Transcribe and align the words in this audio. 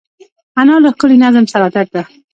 انا 0.59 0.75
له 0.83 0.89
ښکلي 0.95 1.17
نظم 1.23 1.45
سره 1.51 1.63
عادت 1.67 1.87
ده 1.95 2.01